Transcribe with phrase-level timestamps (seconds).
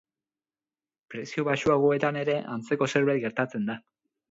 [1.15, 3.81] Prezio baxuagoetan ere antzeko zerbait gertatzen da.